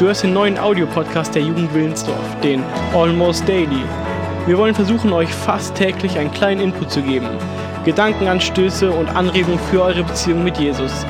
Du 0.00 0.06
hörst 0.06 0.22
den 0.22 0.32
neuen 0.32 0.58
Audiopodcast 0.58 1.34
der 1.34 1.42
Jugend 1.42 1.74
Willensdorf, 1.74 2.40
den 2.42 2.62
Almost 2.94 3.46
Daily. 3.46 3.84
Wir 4.46 4.56
wollen 4.56 4.74
versuchen, 4.74 5.12
euch 5.12 5.28
fast 5.28 5.74
täglich 5.74 6.18
einen 6.18 6.32
kleinen 6.32 6.62
Input 6.62 6.90
zu 6.90 7.02
geben, 7.02 7.28
Gedankenanstöße 7.84 8.90
und 8.90 9.10
Anregungen 9.10 9.58
für 9.70 9.82
eure 9.82 10.02
Beziehung 10.02 10.42
mit 10.42 10.56
Jesus. 10.56 11.04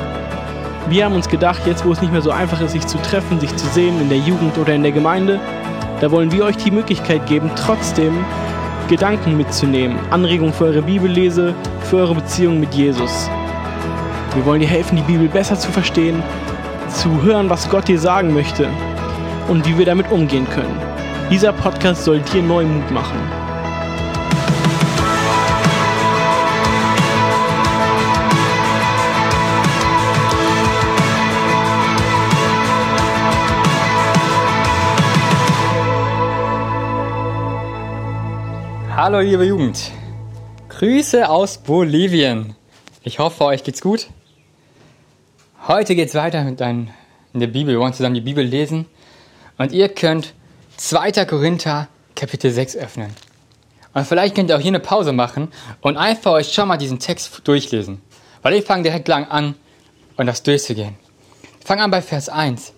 Wir 0.88 1.04
haben 1.04 1.14
uns 1.14 1.28
gedacht, 1.28 1.64
jetzt 1.66 1.84
wo 1.84 1.92
es 1.92 2.00
nicht 2.00 2.10
mehr 2.10 2.20
so 2.20 2.32
einfach 2.32 2.60
ist, 2.60 2.72
sich 2.72 2.84
zu 2.84 2.98
treffen, 2.98 3.38
sich 3.38 3.54
zu 3.54 3.68
sehen 3.68 4.00
in 4.00 4.08
der 4.08 4.18
Jugend 4.18 4.58
oder 4.58 4.74
in 4.74 4.82
der 4.82 4.90
Gemeinde, 4.90 5.38
da 6.00 6.10
wollen 6.10 6.32
wir 6.32 6.44
euch 6.44 6.56
die 6.56 6.72
Möglichkeit 6.72 7.24
geben, 7.26 7.48
trotzdem 7.54 8.24
Gedanken 8.88 9.36
mitzunehmen, 9.36 10.00
Anregungen 10.10 10.52
für 10.52 10.64
eure 10.64 10.82
Bibellese, 10.82 11.54
für 11.82 11.98
eure 11.98 12.16
Beziehung 12.16 12.58
mit 12.58 12.74
Jesus. 12.74 13.30
Wir 14.34 14.44
wollen 14.44 14.62
dir 14.62 14.66
helfen, 14.66 14.96
die 14.96 15.02
Bibel 15.02 15.28
besser 15.28 15.56
zu 15.56 15.70
verstehen, 15.70 16.24
zu 16.88 17.22
hören, 17.22 17.48
was 17.48 17.70
Gott 17.70 17.86
dir 17.86 18.00
sagen 18.00 18.34
möchte 18.34 18.68
und 19.50 19.66
wie 19.66 19.76
wir 19.76 19.84
damit 19.84 20.12
umgehen 20.12 20.48
können. 20.48 20.78
Dieser 21.28 21.52
Podcast 21.52 22.04
soll 22.04 22.20
dir 22.20 22.40
neuen 22.40 22.72
Mut 22.72 22.90
machen. 22.92 23.18
Hallo 38.94 39.18
liebe 39.18 39.44
Jugend. 39.44 39.90
Grüße 40.68 41.28
aus 41.28 41.58
Bolivien. 41.58 42.54
Ich 43.02 43.18
hoffe, 43.18 43.46
euch 43.46 43.64
geht's 43.64 43.80
gut. 43.80 44.06
Heute 45.66 45.96
geht's 45.96 46.14
weiter 46.14 46.44
mit 46.44 46.60
dein, 46.60 46.90
in 47.32 47.40
der 47.40 47.48
Bibel. 47.48 47.74
Wir 47.74 47.80
wollen 47.80 47.94
zusammen 47.94 48.14
die 48.14 48.20
Bibel 48.20 48.44
lesen. 48.44 48.86
Und 49.60 49.72
ihr 49.72 49.90
könnt 49.90 50.32
2. 50.78 51.26
Korinther 51.26 51.88
Kapitel 52.16 52.50
6 52.50 52.76
öffnen. 52.76 53.14
Und 53.92 54.06
vielleicht 54.06 54.34
könnt 54.34 54.48
ihr 54.48 54.56
auch 54.56 54.60
hier 54.60 54.70
eine 54.70 54.80
Pause 54.80 55.12
machen 55.12 55.48
und 55.82 55.98
einfach 55.98 56.32
euch 56.32 56.54
schon 56.54 56.66
mal 56.66 56.78
diesen 56.78 56.98
Text 56.98 57.42
durchlesen. 57.44 58.00
Weil 58.40 58.54
ich 58.54 58.64
fange 58.64 58.84
direkt 58.84 59.06
lang 59.06 59.26
an, 59.26 59.54
um 60.16 60.26
das 60.26 60.42
durchzugehen. 60.42 60.96
Ich 61.60 61.66
fange 61.66 61.82
an 61.82 61.90
bei 61.90 62.00
Vers 62.00 62.30
1. 62.30 62.72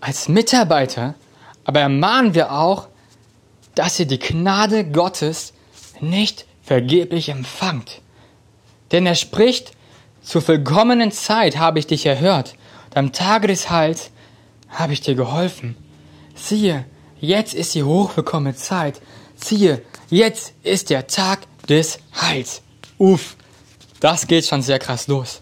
Als 0.00 0.28
Mitarbeiter 0.28 1.14
aber 1.64 1.80
ermahnen 1.80 2.34
wir 2.34 2.52
auch, 2.52 2.88
dass 3.74 4.00
ihr 4.00 4.06
die 4.06 4.18
Gnade 4.18 4.86
Gottes 4.86 5.52
nicht 6.00 6.46
vergeblich 6.62 7.28
empfangt. 7.28 8.00
Denn 8.92 9.04
er 9.04 9.14
spricht, 9.14 9.72
zur 10.22 10.40
vollkommenen 10.40 11.12
Zeit 11.12 11.58
habe 11.58 11.80
ich 11.80 11.86
dich 11.86 12.06
erhört, 12.06 12.54
und 12.86 12.96
am 12.96 13.12
Tage 13.12 13.46
des 13.46 13.68
Heils 13.68 14.10
habe 14.70 14.94
ich 14.94 15.02
dir 15.02 15.14
geholfen. 15.14 15.76
Siehe, 16.42 16.86
jetzt 17.20 17.54
ist 17.54 17.72
die 17.76 17.84
hochvollkommene 17.84 18.56
Zeit. 18.56 19.00
Siehe, 19.36 19.80
jetzt 20.10 20.54
ist 20.64 20.90
der 20.90 21.06
Tag 21.06 21.46
des 21.68 22.00
Heils. 22.20 22.62
Uff, 22.98 23.36
das 24.00 24.26
geht 24.26 24.44
schon 24.44 24.60
sehr 24.60 24.80
krass 24.80 25.06
los. 25.06 25.40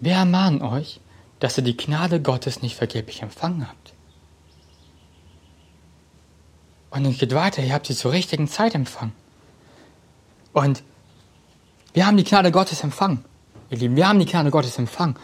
Wir 0.00 0.14
ermahnen 0.14 0.62
euch, 0.62 0.98
dass 1.38 1.56
ihr 1.56 1.62
die 1.62 1.76
Gnade 1.76 2.20
Gottes 2.20 2.60
nicht 2.60 2.74
vergeblich 2.74 3.22
empfangen 3.22 3.68
habt. 3.68 3.92
Und 6.90 7.04
es 7.06 7.18
geht 7.18 7.34
weiter, 7.34 7.62
ihr 7.62 7.72
habt 7.72 7.86
sie 7.86 7.94
zur 7.94 8.10
richtigen 8.10 8.48
Zeit 8.48 8.74
empfangen. 8.74 9.12
Und 10.52 10.82
wir 11.94 12.04
haben 12.04 12.16
die 12.16 12.24
Gnade 12.24 12.50
Gottes 12.50 12.82
empfangen. 12.82 13.24
Ihr 13.70 13.78
Lieben, 13.78 13.94
wir 13.94 14.08
haben 14.08 14.18
die 14.18 14.26
Gnade 14.26 14.50
Gottes 14.50 14.76
empfangen. 14.76 15.16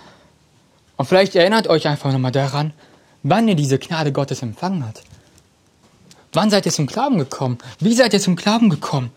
Und 0.98 1.06
vielleicht 1.06 1.36
erinnert 1.36 1.68
euch 1.68 1.86
einfach 1.86 2.12
nochmal 2.12 2.32
daran, 2.32 2.74
wann 3.22 3.48
ihr 3.48 3.54
diese 3.54 3.78
Gnade 3.78 4.12
Gottes 4.12 4.42
empfangen 4.42 4.84
habt. 4.84 5.02
Wann 6.32 6.50
seid 6.50 6.66
ihr 6.66 6.72
zum 6.72 6.86
Glauben 6.86 7.18
gekommen? 7.18 7.58
Wie 7.78 7.94
seid 7.94 8.12
ihr 8.12 8.20
zum 8.20 8.36
Glauben 8.36 8.68
gekommen? 8.68 9.10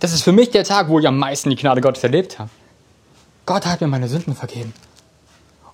Das 0.00 0.12
ist 0.12 0.22
für 0.22 0.32
mich 0.32 0.50
der 0.50 0.64
Tag, 0.64 0.88
wo 0.88 0.98
ich 0.98 1.06
am 1.06 1.18
meisten 1.18 1.50
die 1.50 1.56
Gnade 1.56 1.82
Gottes 1.82 2.02
erlebt 2.02 2.38
habe. 2.38 2.50
Gott 3.46 3.66
hat 3.66 3.82
mir 3.82 3.88
meine 3.88 4.08
Sünden 4.08 4.34
vergeben. 4.34 4.72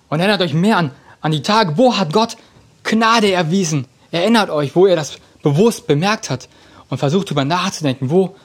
Und 0.09 0.19
erinnert 0.19 0.41
euch 0.41 0.53
mehr 0.53 0.77
an, 0.77 0.91
an 1.21 1.31
die 1.31 1.41
Tage, 1.41 1.77
wo 1.77 1.97
hat 1.97 2.11
Gott 2.11 2.35
Gnade 2.83 3.31
erwiesen. 3.31 3.87
Erinnert 4.11 4.49
euch, 4.49 4.75
wo 4.75 4.87
ihr 4.87 4.97
das 4.97 5.17
bewusst 5.41 5.87
bemerkt 5.87 6.29
habt 6.29 6.49
und 6.89 6.97
versucht 6.97 7.27
darüber 7.27 7.45
nachzudenken, 7.45 8.09
wo 8.09 8.35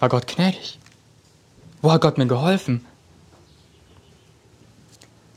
war 0.00 0.08
Gott 0.08 0.26
gnädig? 0.26 0.78
Wo 1.82 1.92
hat 1.92 2.00
Gott 2.00 2.16
mir 2.16 2.26
geholfen? 2.26 2.86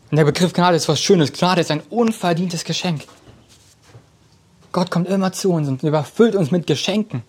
Und 0.10 0.18
der 0.18 0.26
Begriff 0.26 0.54
Gnade 0.54 0.78
ist 0.78 0.88
was 0.88 1.02
Schönes. 1.02 1.34
Gnade 1.34 1.62
ist 1.62 1.72
ein 1.72 1.82
unverdientes 1.90 2.64
Geschenk. 2.64 3.04
Gott 4.72 4.92
kommt 4.92 5.08
immer 5.08 5.32
zu 5.34 5.52
uns 5.52 5.68
und 5.68 5.84
überfüllt 5.84 6.36
uns 6.36 6.52
mit 6.52 6.68
Geschenken. 6.68 7.24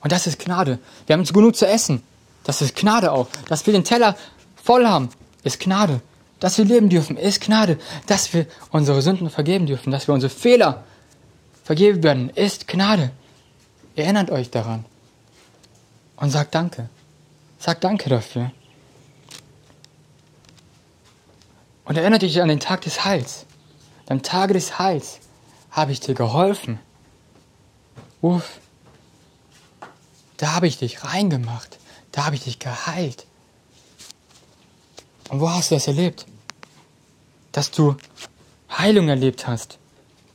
Und 0.00 0.12
das 0.12 0.26
ist 0.26 0.38
Gnade. 0.38 0.78
Wir 1.06 1.14
haben 1.14 1.24
genug 1.24 1.56
zu 1.56 1.66
essen. 1.66 2.02
Das 2.44 2.62
ist 2.62 2.76
Gnade 2.76 3.12
auch. 3.12 3.28
Dass 3.48 3.66
wir 3.66 3.72
den 3.72 3.84
Teller 3.84 4.16
voll 4.62 4.86
haben, 4.86 5.10
ist 5.42 5.60
Gnade. 5.60 6.00
Dass 6.38 6.58
wir 6.58 6.64
leben 6.64 6.88
dürfen, 6.88 7.16
ist 7.16 7.40
Gnade. 7.40 7.78
Dass 8.06 8.32
wir 8.32 8.46
unsere 8.70 9.02
Sünden 9.02 9.30
vergeben 9.30 9.66
dürfen, 9.66 9.90
dass 9.90 10.06
wir 10.06 10.14
unsere 10.14 10.30
Fehler 10.30 10.84
vergeben 11.64 12.02
werden, 12.02 12.30
ist 12.30 12.66
Gnade. 12.66 13.10
Erinnert 13.96 14.30
euch 14.30 14.50
daran. 14.50 14.84
Und 16.16 16.30
sagt 16.30 16.54
Danke. 16.54 16.88
Sagt 17.58 17.84
Danke 17.84 18.08
dafür. 18.08 18.52
Und 21.90 21.96
erinnert 21.96 22.22
dich 22.22 22.40
an 22.40 22.46
den 22.46 22.60
Tag 22.60 22.82
des 22.82 23.04
Heils. 23.04 23.46
Am 24.08 24.22
Tage 24.22 24.54
des 24.54 24.78
Heils 24.78 25.18
habe 25.72 25.90
ich 25.90 25.98
dir 25.98 26.14
geholfen. 26.14 26.78
Uff. 28.22 28.60
Da 30.36 30.52
habe 30.52 30.68
ich 30.68 30.78
dich 30.78 31.02
reingemacht. 31.02 31.80
Da 32.12 32.26
habe 32.26 32.36
ich 32.36 32.44
dich 32.44 32.60
geheilt. 32.60 33.26
Und 35.30 35.40
wo 35.40 35.50
hast 35.50 35.72
du 35.72 35.74
das 35.74 35.88
erlebt? 35.88 36.26
Dass 37.50 37.72
du 37.72 37.96
Heilung 38.70 39.08
erlebt 39.08 39.48
hast. 39.48 39.78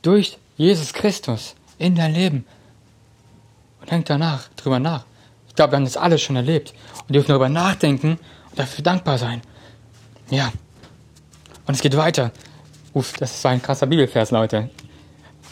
Durch 0.02 0.36
Jesus 0.58 0.92
Christus 0.92 1.54
in 1.78 1.94
dein 1.94 2.12
Leben. 2.12 2.44
Und 3.80 3.90
denk 3.90 4.04
danach, 4.04 4.48
drüber 4.56 4.78
nach. 4.78 5.06
Ich 5.48 5.54
glaube, 5.54 5.72
wir 5.72 5.76
haben 5.76 5.84
das 5.84 5.96
alles 5.96 6.20
schon 6.20 6.36
erlebt. 6.36 6.74
Und 7.08 7.14
dürfen 7.14 7.28
darüber 7.28 7.48
nachdenken 7.48 8.18
und 8.50 8.58
dafür 8.58 8.84
dankbar 8.84 9.16
sein. 9.16 9.40
Ja. 10.28 10.52
Und 11.66 11.74
es 11.74 11.80
geht 11.80 11.96
weiter. 11.96 12.32
Uff, 12.94 13.14
das 13.14 13.42
war 13.44 13.50
ein 13.50 13.62
krasser 13.62 13.86
Bibelvers, 13.86 14.30
Leute. 14.30 14.70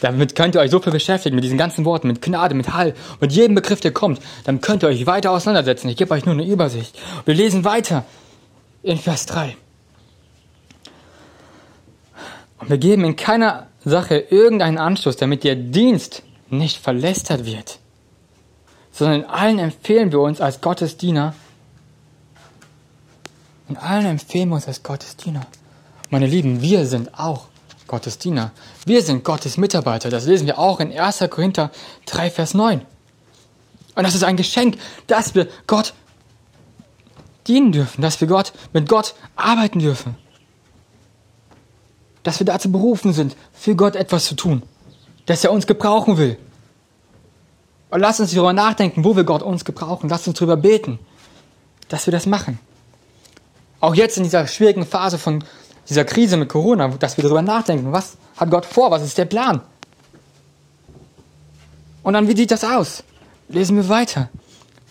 Damit 0.01 0.35
könnt 0.35 0.55
ihr 0.55 0.61
euch 0.61 0.71
so 0.71 0.79
viel 0.79 0.91
beschäftigen, 0.91 1.35
mit 1.35 1.43
diesen 1.43 1.57
ganzen 1.57 1.85
Worten, 1.85 2.07
mit 2.07 2.21
Gnade, 2.21 2.53
mit 2.53 2.73
Heil, 2.73 2.93
mit 3.21 3.31
jedem 3.31 3.55
Begriff, 3.55 3.79
der 3.79 3.91
kommt. 3.91 4.19
Dann 4.43 4.61
könnt 4.61 4.83
ihr 4.83 4.89
euch 4.89 5.05
weiter 5.05 5.31
auseinandersetzen. 5.31 5.87
Ich 5.89 5.97
gebe 5.97 6.13
euch 6.13 6.25
nur 6.25 6.33
eine 6.33 6.45
Übersicht. 6.45 6.99
Wir 7.25 7.33
lesen 7.33 7.63
weiter 7.63 8.03
in 8.83 8.97
Vers 8.97 9.25
3. 9.25 9.55
Und 12.59 12.69
wir 12.69 12.77
geben 12.77 13.05
in 13.05 13.15
keiner 13.15 13.67
Sache 13.83 14.17
irgendeinen 14.17 14.77
Anstoß, 14.77 15.17
damit 15.17 15.43
der 15.43 15.55
Dienst 15.55 16.23
nicht 16.49 16.77
verlästert 16.77 17.45
wird, 17.45 17.79
sondern 18.91 19.21
in 19.21 19.25
allen 19.27 19.59
empfehlen 19.59 20.11
wir 20.11 20.19
uns 20.19 20.41
als 20.41 20.61
Gottes 20.61 20.97
Diener. 20.97 21.35
In 23.67 23.77
allen 23.77 24.05
empfehlen 24.05 24.49
wir 24.49 24.55
uns 24.55 24.67
als 24.67 24.83
Gottes 24.83 25.15
Diener. 25.17 25.41
Meine 26.15 26.27
Lieben, 26.27 26.61
wir 26.61 26.85
sind 26.85 27.19
auch 27.19 27.47
Gottes 27.87 28.17
Diener. 28.17 28.51
Wir 28.85 29.01
sind 29.01 29.25
Gottes 29.25 29.57
Mitarbeiter. 29.57 30.09
Das 30.09 30.25
lesen 30.25 30.47
wir 30.47 30.57
auch 30.57 30.79
in 30.79 30.97
1. 30.97 31.25
Korinther 31.29 31.71
3, 32.05 32.29
Vers 32.29 32.53
9. 32.53 32.85
Und 33.95 34.03
das 34.05 34.15
ist 34.15 34.23
ein 34.23 34.37
Geschenk, 34.37 34.77
dass 35.07 35.35
wir 35.35 35.49
Gott 35.67 35.93
dienen 37.47 37.73
dürfen, 37.73 38.01
dass 38.01 38.21
wir 38.21 38.29
Gott 38.29 38.53
mit 38.71 38.87
Gott 38.87 39.13
arbeiten 39.35 39.79
dürfen. 39.79 40.15
Dass 42.23 42.39
wir 42.39 42.45
dazu 42.45 42.71
berufen 42.71 43.11
sind, 43.11 43.35
für 43.51 43.75
Gott 43.75 43.97
etwas 43.97 44.23
zu 44.23 44.35
tun. 44.35 44.63
Dass 45.25 45.43
er 45.43 45.51
uns 45.51 45.67
gebrauchen 45.67 46.17
will. 46.17 46.37
Und 47.89 47.99
lasst 47.99 48.21
uns 48.21 48.31
darüber 48.31 48.53
nachdenken, 48.53 49.03
wo 49.03 49.17
wir 49.17 49.25
Gott 49.25 49.43
uns 49.43 49.65
gebrauchen. 49.65 50.09
Lasst 50.09 50.29
uns 50.29 50.39
darüber 50.39 50.55
beten, 50.55 50.97
dass 51.89 52.07
wir 52.07 52.13
das 52.13 52.25
machen. 52.25 52.57
Auch 53.81 53.95
jetzt 53.95 54.15
in 54.15 54.23
dieser 54.23 54.47
schwierigen 54.47 54.85
Phase 54.85 55.17
von 55.17 55.43
dieser 55.89 56.05
Krise 56.05 56.37
mit 56.37 56.49
Corona, 56.49 56.87
dass 56.87 57.17
wir 57.17 57.23
darüber 57.23 57.41
nachdenken, 57.41 57.91
was 57.91 58.17
hat 58.37 58.49
Gott 58.49 58.65
vor, 58.65 58.91
was 58.91 59.03
ist 59.03 59.17
der 59.17 59.25
Plan? 59.25 59.61
Und 62.03 62.13
dann, 62.13 62.27
wie 62.27 62.35
sieht 62.35 62.51
das 62.51 62.63
aus? 62.63 63.03
Lesen 63.49 63.77
wir 63.77 63.89
weiter. 63.89 64.29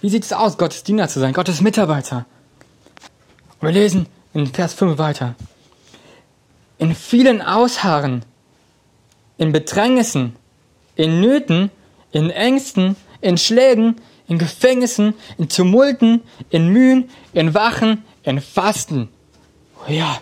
Wie 0.01 0.09
sieht 0.09 0.25
es 0.25 0.33
aus, 0.33 0.59
Gottes 0.59 0.83
Diener 0.83 1.09
zu 1.09 1.21
sein, 1.21 1.33
Gottes 1.33 1.61
Mitarbeiter? 1.61 2.27
Und 3.61 3.69
wir 3.69 3.73
lesen 3.73 4.07
in 4.33 4.47
Vers 4.47 4.75
5 4.75 4.99
weiter. 4.99 5.35
In 6.79 6.95
vielen 6.95 7.41
Ausharren, 7.41 8.25
in 9.39 9.53
Bedrängnissen, 9.53 10.37
in 10.97 11.21
Nöten, 11.21 11.71
in 12.13 12.31
Ängsten, 12.31 12.97
in 13.21 13.39
Schlägen, 13.39 14.01
in 14.29 14.39
Gefängnissen, 14.39 15.15
in 15.39 15.49
Tumulten, 15.49 16.23
in 16.51 16.69
Mühen, 16.69 17.11
in 17.33 17.55
Wachen, 17.55 18.05
in 18.23 18.41
Fasten. 18.41 19.09
Oh 19.87 19.91
ja, 19.91 20.19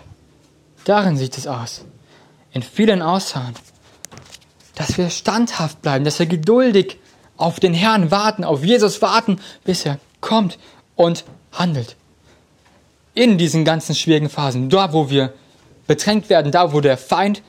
Darin 0.85 1.17
sieht 1.17 1.37
es 1.37 1.47
aus. 1.47 1.85
In 2.51 2.61
vielen 2.61 3.01
Aussagen. 3.01 3.53
Dass 4.75 4.97
wir 4.97 5.09
standhaft 5.09 5.81
bleiben, 5.81 6.03
dass 6.03 6.19
wir 6.19 6.25
geduldig 6.25 6.97
auf 7.37 7.59
den 7.59 7.73
Herrn 7.73 8.11
warten, 8.11 8.43
auf 8.43 8.63
Jesus 8.63 9.01
warten, 9.01 9.39
bis 9.63 9.85
er 9.85 9.99
kommt 10.21 10.57
und 10.95 11.25
handelt. 11.51 11.95
In 13.13 13.37
diesen 13.37 13.65
ganzen 13.65 13.95
schwierigen 13.95 14.29
Phasen, 14.29 14.69
da 14.69 14.93
wo 14.93 15.09
wir 15.09 15.33
bedrängt 15.87 16.29
werden, 16.29 16.51
da 16.51 16.73
wo 16.73 16.81
der 16.81 16.97
Feind 16.97 17.43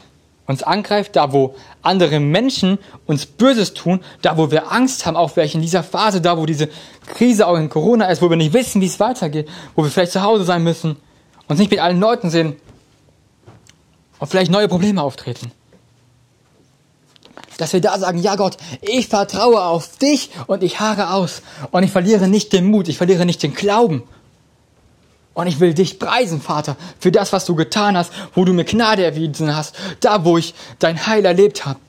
uns 0.47 0.63
angreift, 0.63 1.17
da 1.17 1.33
wo 1.33 1.55
andere 1.81 2.21
Menschen 2.21 2.79
uns 3.07 3.25
Böses 3.25 3.73
tun, 3.73 4.01
da 4.21 4.37
wo 4.37 4.51
wir 4.51 4.71
Angst 4.71 5.07
haben, 5.07 5.17
auch 5.17 5.31
vielleicht 5.31 5.55
in 5.55 5.63
dieser 5.63 5.83
Phase, 5.83 6.21
da 6.21 6.37
wo 6.37 6.45
diese 6.45 6.69
Krise 7.07 7.47
auch 7.47 7.57
in 7.57 7.71
Corona 7.71 8.07
ist, 8.07 8.21
wo 8.21 8.29
wir 8.29 8.37
nicht 8.37 8.53
wissen, 8.53 8.83
wie 8.83 8.87
es 8.87 9.01
weitergeht, 9.01 9.49
wo 9.75 9.83
wir 9.83 9.91
vielleicht 9.91 10.13
zu 10.13 10.23
Hause 10.23 10.45
sein 10.45 10.63
müssen, 10.63 10.97
uns 11.49 11.59
nicht 11.59 11.71
mit 11.71 11.81
allen 11.81 12.01
Leuten 12.01 12.29
sehen 12.29 12.57
und 14.19 14.29
vielleicht 14.29 14.51
neue 14.51 14.69
Probleme 14.69 15.03
auftreten. 15.03 15.53
Dass 17.57 17.73
wir 17.73 17.81
da 17.81 17.99
sagen, 17.99 18.19
ja 18.19 18.35
Gott, 18.37 18.57
ich 18.81 19.09
vertraue 19.09 19.63
auf 19.63 19.97
dich 19.99 20.31
und 20.47 20.63
ich 20.63 20.81
haare 20.81 21.13
aus 21.13 21.43
und 21.71 21.83
ich 21.83 21.93
verliere 21.93 22.27
nicht 22.27 22.53
den 22.53 22.67
Mut, 22.67 22.89
ich 22.89 22.97
verliere 22.97 23.27
nicht 23.27 23.43
den 23.43 23.55
Glauben 23.55 24.03
und 25.35 25.49
ich 25.49 25.61
will 25.61 25.75
dich 25.75 25.99
preisen, 25.99 26.41
Vater, 26.41 26.77
für 26.99 27.13
das, 27.13 27.33
was 27.33 27.45
du 27.45 27.55
getan 27.55 27.97
hast, 27.97 28.13
wo 28.35 28.45
du 28.45 28.53
mir 28.53 28.65
Gnade 28.65 29.05
erwiesen 29.05 29.55
hast, 29.55 29.77
da, 30.01 30.25
wo 30.25 30.39
ich 30.39 30.55
dein 30.79 31.07
Heil 31.07 31.25
erlebt 31.25 31.67
habe. 31.67 31.81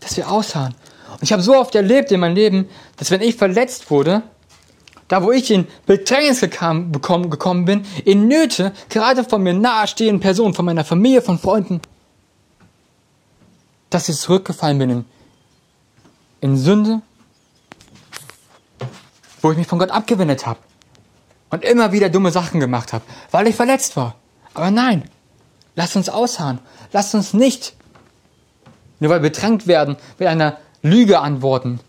Dass 0.00 0.16
wir 0.16 0.30
ausharren. 0.30 0.74
Und 1.12 1.22
ich 1.22 1.32
habe 1.32 1.42
so 1.42 1.56
oft 1.56 1.74
erlebt 1.74 2.10
in 2.10 2.20
meinem 2.20 2.34
Leben, 2.34 2.68
dass 2.96 3.10
wenn 3.10 3.20
ich 3.20 3.36
verletzt 3.36 3.90
wurde, 3.90 4.22
da 5.08 5.22
wo 5.22 5.32
ich 5.32 5.50
in 5.50 5.66
Bedrängnis 5.86 6.40
gekam, 6.40 6.92
bekommen, 6.92 7.30
gekommen 7.30 7.64
bin, 7.64 7.84
in 8.04 8.28
Nöte, 8.28 8.72
gerade 8.88 9.24
von 9.24 9.42
mir 9.42 9.52
nahestehenden 9.52 10.20
Personen, 10.20 10.54
von 10.54 10.64
meiner 10.64 10.84
Familie, 10.84 11.22
von 11.22 11.38
Freunden, 11.38 11.80
dass 13.90 14.08
ich 14.08 14.16
zurückgefallen 14.16 14.78
bin 14.78 14.90
in, 14.90 15.04
in 16.40 16.56
Sünde, 16.56 17.02
wo 19.42 19.52
ich 19.52 19.58
mich 19.58 19.66
von 19.66 19.78
Gott 19.78 19.90
abgewendet 19.90 20.46
habe 20.46 20.58
und 21.50 21.64
immer 21.64 21.92
wieder 21.92 22.08
dumme 22.08 22.32
Sachen 22.32 22.60
gemacht 22.60 22.92
habe, 22.92 23.04
weil 23.30 23.46
ich 23.46 23.54
verletzt 23.54 23.96
war. 23.96 24.16
Aber 24.54 24.70
nein, 24.70 25.08
lasst 25.76 25.96
uns 25.96 26.08
ausharren. 26.08 26.60
Lasst 26.92 27.14
uns 27.14 27.34
nicht, 27.34 27.74
nur 29.00 29.10
weil 29.10 29.20
wir 29.20 29.30
bedrängt 29.30 29.66
werden, 29.66 29.96
mit 30.18 30.28
einer 30.28 30.58
Lüge 30.82 31.18
antworten. 31.18 31.80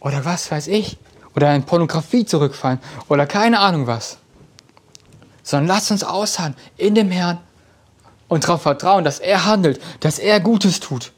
Oder 0.00 0.24
was 0.24 0.50
weiß 0.50 0.68
ich. 0.68 0.96
Oder 1.34 1.54
in 1.54 1.64
Pornografie 1.64 2.24
zurückfallen. 2.24 2.78
Oder 3.08 3.26
keine 3.26 3.58
Ahnung 3.58 3.86
was. 3.86 4.18
Sondern 5.42 5.68
lasst 5.68 5.90
uns 5.90 6.04
ausharren 6.04 6.54
in 6.76 6.94
dem 6.94 7.10
Herrn 7.10 7.38
und 8.28 8.44
darauf 8.44 8.62
vertrauen, 8.62 9.04
dass 9.04 9.18
er 9.18 9.44
handelt, 9.44 9.80
dass 10.00 10.18
er 10.18 10.40
Gutes 10.40 10.80
tut. 10.80 11.12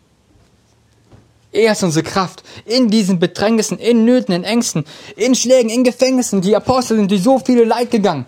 Er 1.52 1.70
ist 1.72 1.84
unsere 1.84 2.02
Kraft. 2.02 2.42
In 2.64 2.88
diesen 2.88 3.20
Bedrängnissen, 3.20 3.78
in 3.78 4.04
Nöten, 4.04 4.34
in 4.34 4.42
Ängsten, 4.42 4.84
in 5.14 5.36
Schlägen, 5.36 5.70
in 5.70 5.84
Gefängnissen. 5.84 6.40
Die 6.40 6.56
Apostel 6.56 6.96
sind 6.96 7.10
durch 7.12 7.22
so 7.22 7.38
viele 7.38 7.64
Leid 7.64 7.92
gegangen. 7.92 8.26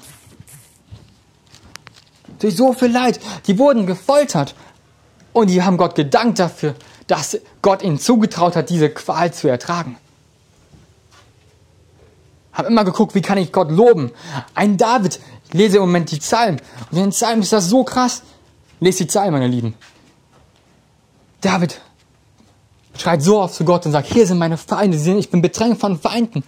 Durch 2.38 2.54
so 2.54 2.72
viel 2.72 2.92
Leid. 2.92 3.18
Die 3.48 3.58
wurden 3.58 3.86
gefoltert. 3.86 4.54
Und 5.32 5.50
die 5.50 5.62
haben 5.62 5.76
Gott 5.76 5.96
gedankt 5.96 6.38
dafür, 6.38 6.76
dass 7.08 7.38
Gott 7.62 7.82
ihnen 7.82 7.98
zugetraut 7.98 8.54
hat, 8.54 8.70
diese 8.70 8.90
Qual 8.90 9.32
zu 9.32 9.48
ertragen. 9.48 9.96
Haben 12.56 12.68
immer 12.68 12.84
geguckt, 12.84 13.14
wie 13.14 13.22
kann 13.22 13.38
ich 13.38 13.52
Gott 13.52 13.70
loben. 13.70 14.12
Ein 14.54 14.76
David, 14.76 15.20
ich 15.48 15.54
lese 15.54 15.76
im 15.76 15.82
Moment 15.82 16.10
die 16.10 16.18
Psalmen. 16.18 16.60
Und 16.90 16.96
in 16.96 17.04
den 17.04 17.10
Psalmen 17.10 17.42
ist 17.42 17.52
das 17.52 17.68
so 17.68 17.84
krass. 17.84 18.22
Lest 18.80 19.00
die 19.00 19.04
Psalmen, 19.04 19.32
meine 19.32 19.48
Lieben. 19.48 19.74
David 21.40 21.80
schreit 22.96 23.22
so 23.22 23.40
oft 23.40 23.54
zu 23.54 23.64
Gott 23.64 23.84
und 23.84 23.92
sagt, 23.92 24.12
hier 24.12 24.26
sind 24.26 24.38
meine 24.38 24.56
Feinde, 24.56 24.96
ich 24.96 25.30
bin 25.30 25.42
bedrängt 25.42 25.78
von 25.78 25.98
Feinden. 26.00 26.42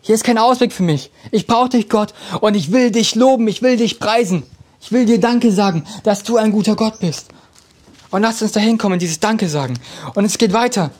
Hier 0.00 0.16
ist 0.16 0.24
kein 0.24 0.38
Ausweg 0.38 0.72
für 0.72 0.82
mich. 0.82 1.12
Ich 1.30 1.46
brauche 1.46 1.68
dich, 1.68 1.88
Gott, 1.88 2.12
und 2.40 2.54
ich 2.56 2.72
will 2.72 2.90
dich 2.90 3.14
loben, 3.14 3.46
ich 3.46 3.62
will 3.62 3.76
dich 3.76 4.00
preisen. 4.00 4.42
Ich 4.80 4.90
will 4.90 5.06
dir 5.06 5.20
Danke 5.20 5.52
sagen, 5.52 5.84
dass 6.02 6.24
du 6.24 6.36
ein 6.36 6.50
guter 6.50 6.74
Gott 6.74 6.98
bist. 6.98 7.28
Und 8.10 8.22
lass 8.22 8.42
uns 8.42 8.50
dahin 8.50 8.78
kommen, 8.78 8.98
dieses 8.98 9.20
Danke 9.20 9.48
sagen. 9.48 9.78
Und 10.14 10.24
es 10.24 10.38
geht 10.38 10.52
weiter. 10.52 10.90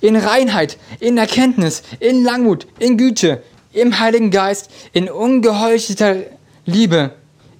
In 0.00 0.16
Reinheit, 0.16 0.78
in 1.00 1.16
Erkenntnis, 1.16 1.82
in 2.00 2.22
Langmut, 2.22 2.66
in 2.78 2.96
Güte, 2.98 3.42
im 3.72 3.98
Heiligen 3.98 4.30
Geist, 4.30 4.70
in 4.92 5.08
ungeheuchelter 5.08 6.16
Liebe, 6.64 7.14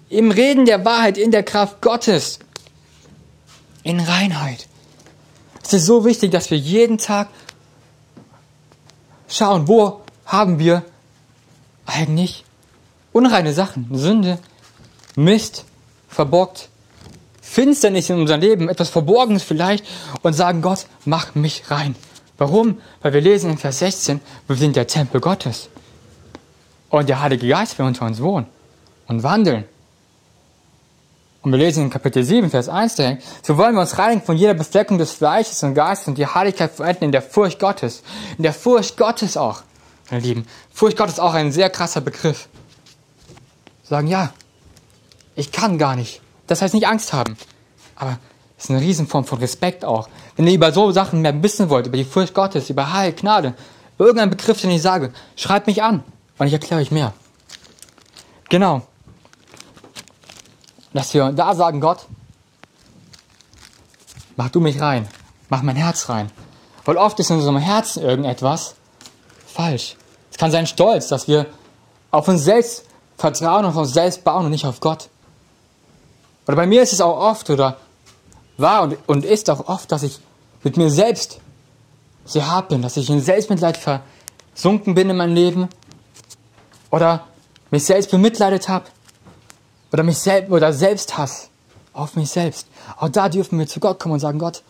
im 0.08 0.30
Reden 0.30 0.66
der 0.66 0.84
Wahrheit, 0.84 1.18
in 1.18 1.30
der 1.30 1.42
Kraft 1.42 1.80
Gottes. 1.80 2.38
In 3.82 4.00
Reinheit. 4.00 4.66
Es 5.62 5.72
ist 5.72 5.86
so 5.86 6.04
wichtig, 6.04 6.30
dass 6.30 6.50
wir 6.50 6.58
jeden 6.58 6.98
Tag 6.98 7.28
schauen, 9.28 9.68
wo 9.68 10.00
haben 10.24 10.58
wir 10.58 10.84
eigentlich 11.86 12.44
unreine 13.12 13.52
Sachen, 13.52 13.88
Sünde, 13.92 14.38
Mist, 15.16 15.64
verborgt, 16.08 16.68
Finsternis 17.40 18.10
in 18.10 18.20
unserem 18.20 18.40
Leben, 18.40 18.68
etwas 18.68 18.90
Verborgenes 18.90 19.42
vielleicht 19.42 19.84
und 20.22 20.34
sagen, 20.34 20.62
Gott, 20.62 20.86
mach 21.04 21.34
mich 21.34 21.70
rein. 21.70 21.94
Warum? 22.38 22.80
Weil 23.02 23.12
wir 23.12 23.20
lesen 23.20 23.50
in 23.50 23.58
Vers 23.58 23.78
16, 23.78 24.20
wir 24.46 24.56
sind 24.56 24.76
der 24.76 24.86
Tempel 24.86 25.20
Gottes. 25.20 25.68
Und 26.90 27.08
der 27.08 27.20
Heilige 27.20 27.48
Geist 27.48 27.78
will 27.78 27.86
unter 27.86 28.06
uns 28.06 28.20
wohnen 28.20 28.46
und 29.06 29.22
wandeln. 29.22 29.64
Und 31.42 31.52
wir 31.52 31.58
lesen 31.58 31.84
in 31.84 31.90
Kapitel 31.90 32.24
7, 32.24 32.50
Vers 32.50 32.68
1 32.68 32.96
direkt, 32.96 33.22
so 33.42 33.56
wollen 33.56 33.74
wir 33.74 33.80
uns 33.80 33.98
reinigen 33.98 34.22
von 34.22 34.36
jeder 34.36 34.54
Befleckung 34.54 34.98
des 34.98 35.12
Fleisches 35.12 35.62
und 35.62 35.74
Geistes 35.74 36.08
und 36.08 36.18
die 36.18 36.26
Heiligkeit 36.26 36.72
verwenden 36.72 37.04
in 37.04 37.12
der 37.12 37.22
Furcht 37.22 37.60
Gottes. 37.60 38.02
In 38.36 38.42
der 38.42 38.52
Furcht 38.52 38.96
Gottes 38.96 39.36
auch, 39.36 39.62
meine 40.10 40.22
Lieben. 40.22 40.46
Furcht 40.72 40.96
Gottes 40.96 41.14
ist 41.14 41.20
auch 41.20 41.34
ein 41.34 41.52
sehr 41.52 41.70
krasser 41.70 42.00
Begriff. 42.00 42.48
Sagen, 43.84 44.08
ja, 44.08 44.32
ich 45.36 45.52
kann 45.52 45.78
gar 45.78 45.94
nicht. 45.94 46.20
Das 46.48 46.62
heißt 46.62 46.74
nicht 46.74 46.88
Angst 46.88 47.12
haben. 47.12 47.36
Aber 47.94 48.18
ist 48.66 48.76
eine 48.76 48.80
Riesenform 48.80 49.24
von 49.24 49.38
Respekt 49.38 49.84
auch. 49.84 50.08
Wenn 50.36 50.46
ihr 50.46 50.54
über 50.54 50.72
so 50.72 50.90
Sachen 50.92 51.22
mehr 51.22 51.42
wissen 51.42 51.70
wollt, 51.70 51.86
über 51.86 51.96
die 51.96 52.04
Furcht 52.04 52.34
Gottes, 52.34 52.70
über 52.70 52.92
Heil, 52.92 53.12
Gnade, 53.12 53.54
irgendein 53.98 54.30
Begriff, 54.30 54.60
den 54.60 54.70
ich 54.70 54.82
sage, 54.82 55.12
schreibt 55.36 55.66
mich 55.66 55.82
an 55.82 56.04
und 56.38 56.46
ich 56.46 56.52
erkläre 56.52 56.80
euch 56.80 56.90
mehr. 56.90 57.12
Genau 58.48 58.82
dass 60.96 61.12
wir 61.12 61.30
da 61.32 61.54
sagen, 61.54 61.80
Gott, 61.80 62.06
mach 64.36 64.48
du 64.48 64.60
mich 64.60 64.80
rein, 64.80 65.06
mach 65.48 65.62
mein 65.62 65.76
Herz 65.76 66.08
rein. 66.08 66.30
Weil 66.84 66.96
oft 66.96 67.18
ist 67.20 67.30
in 67.30 67.36
unserem 67.36 67.58
Herzen 67.58 68.02
irgendetwas 68.02 68.76
falsch. 69.46 69.96
Es 70.30 70.38
kann 70.38 70.50
sein 70.50 70.66
Stolz, 70.66 71.08
dass 71.08 71.28
wir 71.28 71.46
auf 72.10 72.28
uns 72.28 72.44
selbst 72.44 72.84
vertrauen 73.18 73.64
und 73.64 73.70
auf 73.72 73.76
uns 73.76 73.92
selbst 73.92 74.24
bauen 74.24 74.46
und 74.46 74.50
nicht 74.50 74.66
auf 74.66 74.80
Gott. 74.80 75.08
Oder 76.46 76.56
bei 76.56 76.66
mir 76.66 76.82
ist 76.82 76.92
es 76.92 77.00
auch 77.00 77.18
oft 77.18 77.50
oder 77.50 77.76
war 78.56 78.82
und, 78.82 78.96
und 79.06 79.24
ist 79.24 79.50
auch 79.50 79.68
oft, 79.68 79.90
dass 79.92 80.02
ich 80.02 80.20
mit 80.62 80.76
mir 80.76 80.90
selbst 80.90 81.40
sehr 82.24 82.50
hart 82.50 82.68
bin, 82.68 82.82
dass 82.82 82.96
ich 82.96 83.08
in 83.08 83.20
Selbstmitleid 83.20 83.76
versunken 83.76 84.94
bin 84.94 85.10
in 85.10 85.16
meinem 85.16 85.34
Leben 85.34 85.68
oder 86.90 87.26
mich 87.70 87.84
selbst 87.84 88.10
bemitleidet 88.10 88.68
habe 88.68 88.86
oder 89.92 90.02
mich 90.02 90.18
selbst 90.18 90.50
oder 90.50 90.72
Selbsthass 90.72 91.50
auf 91.92 92.16
mich 92.16 92.30
selbst. 92.30 92.66
Auch 92.96 93.08
da 93.08 93.28
dürfen 93.28 93.58
wir 93.58 93.66
zu 93.66 93.80
Gott 93.80 93.98
kommen 93.98 94.14
und 94.14 94.20
sagen, 94.20 94.38
Gott, 94.38 94.62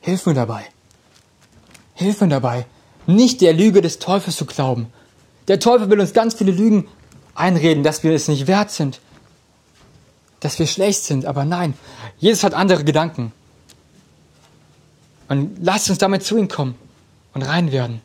hilf 0.00 0.26
mir 0.26 0.34
dabei. 0.34 0.64
Hilf 1.94 2.20
mir 2.20 2.28
dabei, 2.28 2.66
nicht 3.06 3.40
der 3.40 3.52
Lüge 3.52 3.80
des 3.80 3.98
Teufels 3.98 4.36
zu 4.36 4.46
glauben. 4.46 4.92
Der 5.48 5.60
Teufel 5.60 5.90
will 5.90 6.00
uns 6.00 6.12
ganz 6.12 6.34
viele 6.34 6.52
Lügen 6.52 6.88
einreden, 7.34 7.84
dass 7.84 8.02
wir 8.02 8.12
es 8.12 8.28
nicht 8.28 8.46
wert 8.46 8.70
sind, 8.70 9.00
dass 10.44 10.58
wir 10.58 10.66
schlecht 10.66 11.04
sind, 11.04 11.26
aber 11.26 11.44
nein, 11.44 11.74
Jesus 12.18 12.44
hat 12.44 12.54
andere 12.54 12.84
Gedanken. 12.84 13.32
Und 15.28 15.58
lasst 15.60 15.88
uns 15.88 15.98
damit 15.98 16.22
zu 16.22 16.36
ihm 16.36 16.48
kommen 16.48 16.74
und 17.32 17.42
rein 17.42 17.72
werden. 17.72 18.02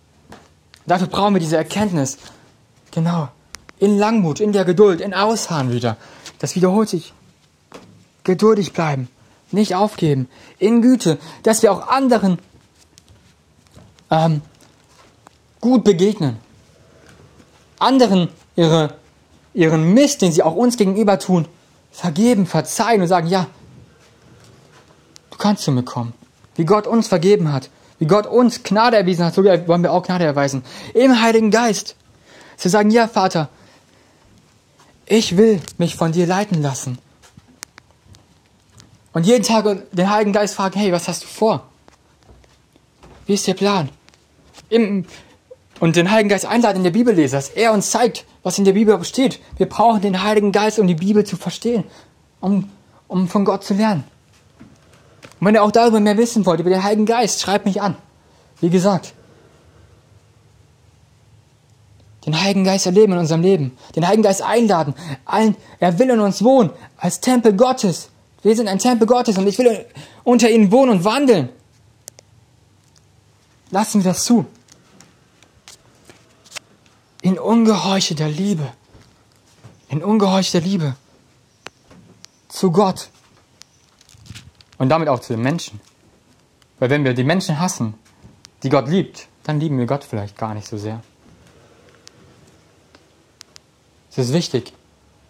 Dafür 0.85 1.07
brauchen 1.07 1.35
wir 1.35 1.41
diese 1.41 1.57
Erkenntnis. 1.57 2.17
Genau 2.91 3.29
in 3.79 3.97
Langmut, 3.97 4.39
in 4.39 4.51
der 4.51 4.65
Geduld, 4.65 5.01
in 5.01 5.13
Ausharren 5.13 5.71
wieder. 5.71 5.97
Das 6.39 6.55
wiederholt 6.55 6.89
sich. 6.89 7.13
Geduldig 8.23 8.73
bleiben, 8.73 9.07
nicht 9.51 9.75
aufgeben, 9.75 10.29
in 10.59 10.81
Güte, 10.81 11.17
dass 11.43 11.63
wir 11.63 11.71
auch 11.71 11.87
anderen 11.87 12.37
ähm, 14.11 14.41
gut 15.61 15.83
begegnen. 15.83 16.37
Anderen 17.79 18.27
ihre, 18.55 18.95
ihren 19.53 19.93
Mist, 19.93 20.21
den 20.21 20.31
sie 20.33 20.43
auch 20.43 20.55
uns 20.55 20.77
gegenüber 20.77 21.17
tun, 21.17 21.47
vergeben, 21.91 22.45
verzeihen 22.45 23.01
und 23.01 23.07
sagen, 23.07 23.27
ja, 23.27 23.47
du 25.31 25.37
kannst 25.37 25.63
zu 25.63 25.71
mir 25.71 25.83
kommen. 25.83 26.13
Wie 26.55 26.65
Gott 26.65 26.87
uns 26.87 27.07
vergeben 27.07 27.51
hat, 27.51 27.69
wie 27.99 28.05
Gott 28.05 28.27
uns 28.27 28.63
Gnade 28.63 28.97
erwiesen 28.97 29.25
hat, 29.25 29.33
so 29.33 29.43
wollen 29.43 29.83
wir 29.83 29.91
auch 29.91 30.03
Gnade 30.03 30.25
erweisen. 30.25 30.63
Im 30.93 31.21
Heiligen 31.21 31.51
Geist. 31.51 31.95
Zu 32.57 32.69
sagen, 32.69 32.91
ja, 32.91 33.07
Vater, 33.07 33.49
ich 35.05 35.37
will 35.37 35.61
mich 35.77 35.95
von 35.95 36.11
dir 36.11 36.27
leiten 36.27 36.61
lassen. 36.61 36.97
Und 39.13 39.25
jeden 39.25 39.43
Tag 39.43 39.65
den 39.91 40.09
Heiligen 40.09 40.33
Geist 40.33 40.55
fragen, 40.55 40.79
hey, 40.79 40.91
was 40.91 41.07
hast 41.07 41.23
du 41.23 41.27
vor? 41.27 41.67
Wie 43.25 43.33
ist 43.33 43.47
der 43.47 43.53
Plan? 43.53 43.89
Im, 44.69 45.05
und 45.79 45.95
den 45.95 46.11
Heiligen 46.11 46.29
Geist 46.29 46.45
einladen 46.45 46.77
in 46.77 46.83
der 46.83 46.91
Bibel 46.91 47.13
lesen, 47.13 47.35
dass 47.35 47.49
er 47.49 47.73
uns 47.73 47.91
zeigt, 47.91 48.25
was 48.43 48.57
in 48.57 48.65
der 48.65 48.73
Bibel 48.73 49.03
steht. 49.03 49.39
Wir 49.57 49.67
brauchen 49.67 50.01
den 50.01 50.21
Heiligen 50.23 50.51
Geist, 50.51 50.79
um 50.79 50.87
die 50.87 50.95
Bibel 50.95 51.23
zu 51.23 51.37
verstehen, 51.37 51.83
um, 52.41 52.69
um 53.07 53.27
von 53.27 53.45
Gott 53.45 53.63
zu 53.63 53.73
lernen. 53.73 54.03
Und 55.39 55.47
wenn 55.47 55.55
ihr 55.55 55.63
auch 55.63 55.71
darüber 55.71 55.99
mehr 55.99 56.17
wissen 56.17 56.45
wollt, 56.45 56.59
über 56.59 56.69
den 56.69 56.83
Heiligen 56.83 57.05
Geist, 57.05 57.41
schreibt 57.41 57.65
mich 57.65 57.81
an. 57.81 57.95
Wie 58.59 58.69
gesagt, 58.69 59.13
den 62.25 62.39
Heiligen 62.39 62.65
Geist 62.65 62.85
erleben 62.85 63.13
in 63.13 63.19
unserem 63.19 63.41
Leben, 63.41 63.77
den 63.95 64.05
Heiligen 64.05 64.23
Geist 64.23 64.41
einladen. 64.41 64.93
Er 65.79 65.97
will 65.97 66.09
in 66.09 66.19
uns 66.19 66.43
wohnen, 66.43 66.71
als 66.97 67.21
Tempel 67.21 67.53
Gottes. 67.53 68.09
Wir 68.41 68.55
sind 68.55 68.67
ein 68.67 68.79
Tempel 68.79 69.07
Gottes 69.07 69.37
und 69.37 69.47
ich 69.47 69.57
will 69.57 69.85
unter 70.25 70.49
ihnen 70.49 70.71
wohnen 70.71 70.91
und 70.91 71.03
wandeln. 71.05 71.49
Lassen 73.71 74.03
wir 74.03 74.11
das 74.11 74.25
zu. 74.25 74.45
In 77.21 77.37
ungeheuchelter 77.37 78.29
Liebe. 78.29 78.71
In 79.89 80.03
ungeheuchelter 80.03 80.65
Liebe. 80.65 80.95
Zu 82.47 82.71
Gott. 82.71 83.09
Und 84.77 84.89
damit 84.89 85.09
auch 85.09 85.19
zu 85.19 85.33
den 85.33 85.41
Menschen. 85.41 85.81
Weil 86.79 86.89
wenn 86.89 87.03
wir 87.03 87.13
die 87.13 87.25
Menschen 87.25 87.59
hassen, 87.59 87.95
die 88.63 88.69
Gott 88.69 88.87
liebt, 88.87 89.27
dann 89.43 89.59
lieben 89.59 89.77
wir 89.77 89.85
Gott 89.85 90.03
vielleicht 90.03 90.37
gar 90.37 90.53
nicht 90.53 90.67
so 90.67 90.77
sehr. 90.77 91.01
Es 94.11 94.17
ist 94.17 94.33
wichtig, 94.33 94.73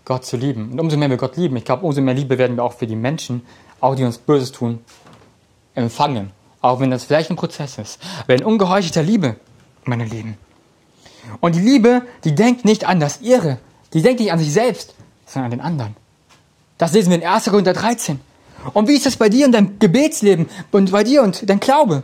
Gott 0.05 0.25
zu 0.25 0.37
lieben. 0.37 0.71
Und 0.71 0.79
umso 0.79 0.97
mehr 0.97 1.09
wir 1.09 1.17
Gott 1.17 1.37
lieben, 1.37 1.55
ich 1.57 1.65
glaube, 1.65 1.85
umso 1.85 2.01
mehr 2.01 2.13
Liebe 2.13 2.37
werden 2.37 2.55
wir 2.55 2.63
auch 2.63 2.73
für 2.73 2.87
die 2.87 2.95
Menschen, 2.95 3.45
auch 3.81 3.95
die 3.95 4.03
uns 4.03 4.17
Böses 4.17 4.51
tun, 4.51 4.83
empfangen. 5.75 6.31
Auch 6.61 6.79
wenn 6.79 6.91
das 6.91 7.05
vielleicht 7.05 7.29
ein 7.29 7.35
Prozess 7.35 7.77
ist. 7.77 7.99
Aber 8.23 8.35
in 8.35 8.43
ungeheuchelter 8.43 9.03
Liebe, 9.03 9.37
meine 9.85 10.05
Lieben. 10.05 10.37
Und 11.41 11.55
die 11.55 11.61
Liebe, 11.61 12.03
die 12.23 12.35
denkt 12.35 12.65
nicht 12.65 12.85
an 12.85 12.99
das 12.99 13.21
Ihre. 13.21 13.59
Die 13.93 14.01
denkt 14.01 14.19
nicht 14.19 14.31
an 14.31 14.39
sich 14.39 14.51
selbst, 14.51 14.93
sondern 15.25 15.51
an 15.51 15.57
den 15.57 15.65
anderen. 15.65 15.95
Das 16.77 16.93
lesen 16.93 17.09
wir 17.09 17.17
in 17.17 17.27
1. 17.27 17.45
Korinther 17.45 17.73
13. 17.73 18.19
Und 18.73 18.87
wie 18.87 18.93
ist 18.93 19.05
das 19.05 19.17
bei 19.17 19.29
dir 19.29 19.45
und 19.45 19.53
deinem 19.53 19.79
Gebetsleben 19.79 20.49
und 20.71 20.91
bei 20.91 21.03
dir 21.03 21.23
und 21.23 21.49
dein 21.49 21.59
Glaube? 21.59 22.03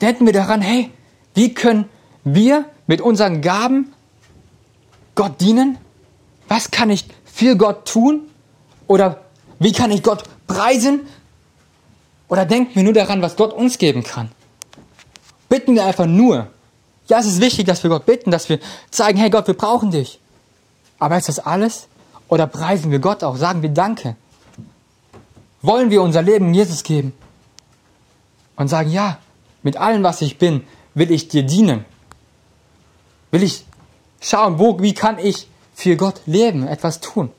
Denken 0.00 0.26
wir 0.26 0.32
daran, 0.32 0.60
hey, 0.60 0.90
wie 1.34 1.54
können 1.54 1.84
wir 2.24 2.64
mit 2.86 3.00
unseren 3.00 3.40
Gaben 3.40 3.92
Gott 5.14 5.40
dienen? 5.40 5.78
Was 6.48 6.70
kann 6.70 6.90
ich 6.90 7.06
für 7.24 7.56
Gott 7.56 7.86
tun? 7.86 8.22
Oder 8.86 9.20
wie 9.58 9.72
kann 9.72 9.90
ich 9.90 10.02
Gott 10.02 10.24
preisen? 10.46 11.00
Oder 12.28 12.46
denken 12.46 12.74
wir 12.74 12.82
nur 12.82 12.92
daran, 12.92 13.22
was 13.22 13.36
Gott 13.36 13.52
uns 13.52 13.78
geben 13.78 14.02
kann? 14.02 14.30
Bitten 15.50 15.74
wir 15.74 15.84
einfach 15.84 16.06
nur. 16.06 16.46
Ja, 17.08 17.18
es 17.18 17.26
ist 17.26 17.40
wichtig, 17.40 17.66
dass 17.66 17.82
wir 17.82 17.90
Gott 17.90 18.06
bitten, 18.06 18.30
dass 18.30 18.48
wir 18.48 18.60
zeigen, 18.90 19.18
hey 19.18 19.28
Gott, 19.28 19.46
wir 19.48 19.54
brauchen 19.54 19.90
dich. 19.90 20.20
Aber 20.98 21.18
ist 21.18 21.28
das 21.28 21.40
alles? 21.40 21.88
Oder 22.28 22.46
preisen 22.46 22.90
wir 22.90 23.00
Gott 23.00 23.22
auch? 23.22 23.36
Sagen 23.36 23.60
wir 23.60 23.68
Danke? 23.68 24.16
Wollen 25.60 25.90
wir 25.90 26.02
unser 26.02 26.22
Leben 26.22 26.54
Jesus 26.54 26.84
geben? 26.84 27.12
Und 28.56 28.68
sagen, 28.68 28.90
ja, 28.90 29.18
mit 29.62 29.76
allem, 29.76 30.02
was 30.04 30.22
ich 30.22 30.38
bin, 30.38 30.64
will 30.94 31.10
ich 31.10 31.28
dir 31.28 31.42
dienen. 31.42 31.84
Will 33.32 33.42
ich 33.42 33.64
schauen, 34.20 34.58
wo, 34.58 34.80
wie 34.80 34.94
kann 34.94 35.18
ich 35.18 35.48
für 35.74 35.96
Gott 35.96 36.20
leben, 36.26 36.68
etwas 36.68 37.00
tun. 37.00 37.30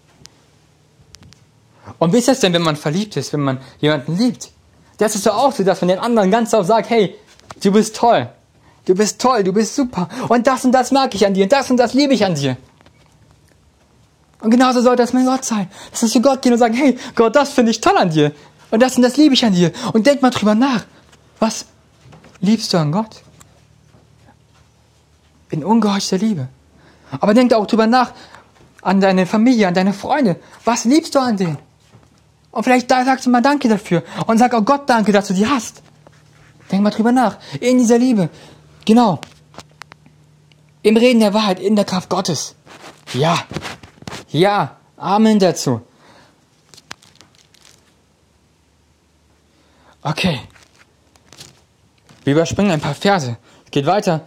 Und 1.99 2.11
wie 2.11 2.17
ist 2.17 2.27
das 2.27 2.39
denn, 2.41 2.53
wenn 2.53 2.61
man 2.61 2.75
verliebt 2.75 3.15
ist, 3.15 3.31
wenn 3.33 3.41
man 3.41 3.61
jemanden 3.79 4.17
liebt? 4.17 4.49
Das 4.97 5.15
ist 5.15 5.25
doch 5.25 5.35
auch 5.35 5.53
so, 5.53 5.63
dass 5.63 5.81
man 5.81 5.89
den 5.89 5.99
anderen 5.99 6.29
ganz 6.29 6.53
oft 6.53 6.67
sagt, 6.67 6.89
hey, 6.89 7.15
du 7.61 7.71
bist 7.71 7.95
toll, 7.95 8.29
du 8.85 8.95
bist 8.95 9.19
toll, 9.19 9.43
du 9.43 9.53
bist 9.53 9.75
super 9.75 10.07
und 10.29 10.47
das 10.47 10.65
und 10.65 10.71
das 10.71 10.91
mag 10.91 11.13
ich 11.15 11.25
an 11.25 11.33
dir 11.33 11.43
und 11.43 11.51
das 11.51 11.69
und 11.69 11.77
das 11.77 11.93
liebe 11.93 12.13
ich 12.13 12.25
an 12.25 12.35
dir. 12.35 12.57
Und 14.41 14.49
genauso 14.49 14.81
soll 14.81 14.95
das 14.95 15.13
mit 15.13 15.25
Gott 15.25 15.45
sein. 15.45 15.69
Dass 15.91 16.01
wir 16.01 16.09
zu 16.09 16.21
Gott 16.21 16.41
gehen 16.41 16.53
und 16.53 16.59
sagen, 16.59 16.73
hey, 16.73 16.97
Gott, 17.15 17.35
das 17.35 17.51
finde 17.51 17.71
ich 17.71 17.79
toll 17.79 17.95
an 17.95 18.09
dir. 18.09 18.31
Und 18.71 18.81
das 18.81 18.95
und 18.95 19.03
das 19.03 19.15
liebe 19.17 19.35
ich 19.35 19.45
an 19.45 19.53
dir. 19.53 19.71
Und 19.93 20.07
denk 20.07 20.21
mal 20.21 20.31
drüber 20.31 20.55
nach. 20.55 20.83
Was 21.39 21.65
liebst 22.39 22.73
du 22.73 22.77
an 22.77 22.91
Gott? 22.91 23.21
In 25.51 25.63
ungeheuchter 25.63 26.17
Liebe. 26.17 26.47
Aber 27.19 27.33
denk 27.33 27.53
auch 27.53 27.67
drüber 27.67 27.87
nach, 27.87 28.13
an 28.81 28.99
deine 28.99 29.25
Familie, 29.25 29.67
an 29.67 29.73
deine 29.73 29.93
Freunde. 29.93 30.37
Was 30.65 30.85
liebst 30.85 31.13
du 31.13 31.19
an 31.19 31.37
denen? 31.37 31.57
Und 32.51 32.63
vielleicht 32.63 32.89
da 32.89 33.05
sagst 33.05 33.25
du 33.25 33.29
mal 33.29 33.41
Danke 33.41 33.69
dafür. 33.69 34.03
Und 34.25 34.37
sag 34.37 34.53
auch 34.53 34.65
Gott 34.65 34.89
Danke, 34.89 35.11
dass 35.11 35.27
du 35.27 35.33
die 35.33 35.47
hast. 35.47 35.81
Denk 36.71 36.83
mal 36.83 36.89
drüber 36.91 37.11
nach. 37.11 37.37
In 37.59 37.77
dieser 37.79 37.97
Liebe. 37.97 38.29
Genau. 38.85 39.19
Im 40.83 40.97
Reden 40.97 41.19
der 41.19 41.33
Wahrheit, 41.33 41.59
in 41.59 41.75
der 41.75 41.85
Kraft 41.85 42.09
Gottes. 42.09 42.55
Ja. 43.13 43.37
Ja. 44.29 44.77
Amen 44.97 45.39
dazu. 45.39 45.81
Okay. 50.01 50.39
Wir 52.23 52.33
überspringen 52.33 52.71
ein 52.71 52.81
paar 52.81 52.95
Verse. 52.95 53.37
Es 53.65 53.71
geht 53.71 53.85
weiter 53.85 54.21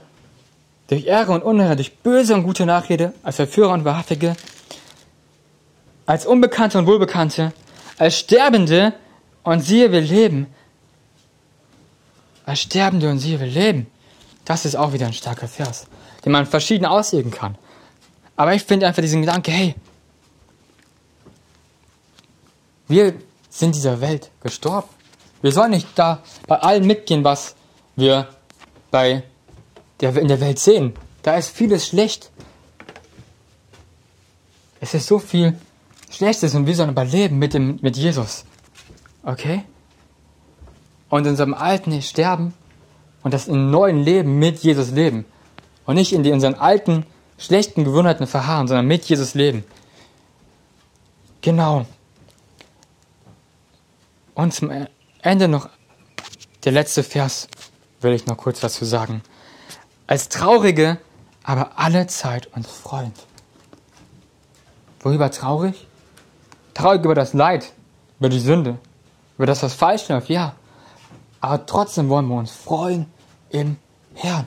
durch 0.88 1.06
Ehre 1.06 1.32
und 1.32 1.42
Unehre, 1.42 1.76
durch 1.76 1.96
böse 1.98 2.34
und 2.34 2.42
gute 2.42 2.66
Nachrede, 2.66 3.14
als 3.22 3.36
Verführer 3.36 3.72
und 3.72 3.84
Wahrhaftige, 3.84 4.36
als 6.06 6.26
Unbekannte 6.26 6.78
und 6.78 6.86
Wohlbekannte, 6.86 7.52
als 7.98 8.18
Sterbende 8.18 8.92
und 9.42 9.60
siehe, 9.60 9.92
wir 9.92 10.00
leben. 10.00 10.46
Als 12.44 12.60
Sterbende 12.60 13.10
und 13.10 13.18
siehe, 13.18 13.40
wir 13.40 13.46
leben. 13.46 13.86
Das 14.44 14.64
ist 14.64 14.76
auch 14.76 14.92
wieder 14.92 15.06
ein 15.06 15.12
starker 15.12 15.48
Vers, 15.48 15.86
den 16.24 16.32
man 16.32 16.46
verschieden 16.46 16.84
auslegen 16.84 17.30
kann. 17.30 17.56
Aber 18.36 18.54
ich 18.54 18.64
finde 18.64 18.86
einfach 18.86 19.02
diesen 19.02 19.22
Gedanke, 19.22 19.50
hey, 19.50 19.74
wir 22.88 23.14
sind 23.48 23.74
dieser 23.74 24.00
Welt 24.00 24.30
gestorben. 24.40 24.88
Wir 25.40 25.52
sollen 25.52 25.70
nicht 25.70 25.88
da 25.94 26.22
bei 26.46 26.56
allem 26.56 26.86
mitgehen, 26.86 27.24
was 27.24 27.54
wir 27.96 28.28
bei 28.90 29.22
der 30.00 30.16
in 30.16 30.28
der 30.28 30.40
Welt 30.40 30.58
sehen. 30.58 30.94
Da 31.22 31.36
ist 31.36 31.50
vieles 31.50 31.86
schlecht. 31.88 32.30
Es 34.80 34.92
ist 34.92 35.06
so 35.06 35.18
viel 35.18 35.58
Schlechtes 36.10 36.54
und 36.54 36.66
wir 36.66 36.74
sollen 36.74 36.90
aber 36.90 37.04
leben 37.04 37.38
mit, 37.38 37.54
dem, 37.54 37.78
mit 37.80 37.96
Jesus. 37.96 38.44
Okay? 39.22 39.64
Und 41.08 41.24
in 41.24 41.30
unserem 41.30 41.54
alten 41.54 42.00
sterben 42.02 42.54
und 43.22 43.34
das 43.34 43.46
in 43.46 43.70
neuen 43.70 44.02
Leben 44.02 44.38
mit 44.38 44.58
Jesus 44.58 44.90
leben. 44.90 45.24
Und 45.86 45.96
nicht 45.96 46.12
in 46.12 46.26
unseren 46.32 46.54
alten, 46.54 47.06
schlechten 47.38 47.84
Gewohnheiten 47.84 48.26
verharren, 48.26 48.68
sondern 48.68 48.86
mit 48.86 49.04
Jesus 49.04 49.34
leben. 49.34 49.64
Genau. 51.42 51.86
Und 54.34 54.54
zum 54.54 54.70
Ende 55.22 55.48
noch 55.48 55.68
der 56.64 56.72
letzte 56.72 57.02
Vers 57.02 57.48
will 58.00 58.12
ich 58.12 58.26
noch 58.26 58.36
kurz 58.36 58.60
dazu 58.60 58.84
sagen 58.84 59.22
als 60.06 60.28
Traurige, 60.28 60.98
aber 61.42 61.72
alle 61.76 62.06
Zeit 62.06 62.46
uns 62.54 62.68
freund. 62.68 63.14
Worüber 65.00 65.30
traurig? 65.30 65.86
Traurig 66.72 67.04
über 67.04 67.14
das 67.14 67.32
Leid, 67.34 67.72
über 68.18 68.28
die 68.28 68.40
Sünde, 68.40 68.78
über 69.36 69.46
das, 69.46 69.62
was 69.62 69.74
falsch 69.74 70.08
läuft, 70.08 70.28
ja. 70.28 70.54
Aber 71.44 71.66
trotzdem 71.66 72.08
wollen 72.08 72.26
wir 72.28 72.36
uns 72.36 72.52
freuen 72.52 73.04
im 73.50 73.76
Herrn. 74.14 74.46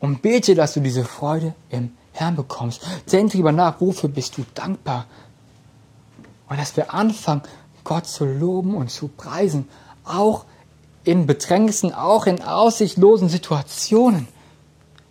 Und 0.00 0.20
bete, 0.20 0.56
dass 0.56 0.74
du 0.74 0.80
diese 0.80 1.04
Freude 1.04 1.54
im 1.70 1.92
Herrn 2.10 2.34
bekommst. 2.34 2.84
Denk 3.12 3.30
darüber 3.30 3.52
nach, 3.52 3.80
wofür 3.80 4.08
bist 4.08 4.36
du 4.36 4.44
dankbar. 4.52 5.06
Und 6.48 6.58
dass 6.58 6.76
wir 6.76 6.92
anfangen, 6.92 7.42
Gott 7.84 8.08
zu 8.08 8.24
loben 8.24 8.74
und 8.74 8.90
zu 8.90 9.06
preisen. 9.06 9.68
Auch 10.02 10.44
in 11.04 11.28
Bedrängnissen, 11.28 11.94
auch 11.94 12.26
in 12.26 12.42
aussichtlosen 12.42 13.28
Situationen. 13.28 14.26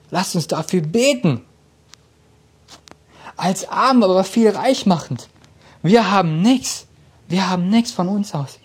Lasst 0.09 0.35
uns 0.35 0.47
dafür 0.47 0.81
beten. 0.81 1.45
Als 3.37 3.65
arm, 3.69 4.03
aber 4.03 4.25
viel 4.25 4.49
reich 4.49 4.85
machend. 4.85 5.29
Wir 5.83 6.11
haben 6.11 6.41
nichts. 6.41 6.85
Wir 7.29 7.49
haben 7.49 7.69
nichts 7.69 7.93
von 7.93 8.09
uns 8.09 8.35
aus. 8.35 8.59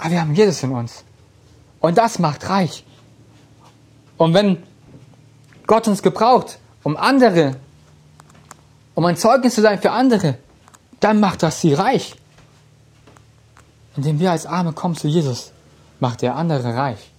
Aber 0.00 0.12
wir 0.12 0.20
haben 0.22 0.34
Jesus 0.34 0.62
in 0.62 0.72
uns. 0.72 1.04
Und 1.78 1.98
das 1.98 2.18
macht 2.18 2.48
reich. 2.48 2.84
Und 4.16 4.32
wenn 4.32 4.62
Gott 5.66 5.86
uns 5.88 6.02
gebraucht, 6.02 6.58
um 6.82 6.96
andere, 6.96 7.56
um 8.94 9.04
ein 9.04 9.18
Zeugnis 9.18 9.54
zu 9.54 9.60
sein 9.60 9.80
für 9.80 9.90
andere, 9.90 10.38
dann 11.00 11.20
macht 11.20 11.42
das 11.42 11.60
sie 11.60 11.74
reich. 11.74 12.14
Indem 13.94 14.18
wir 14.20 14.30
als 14.30 14.46
Arme 14.46 14.72
kommen 14.72 14.96
zu 14.96 15.06
Jesus, 15.06 15.52
macht 16.00 16.22
der 16.22 16.34
andere 16.34 16.74
reich. 16.74 17.10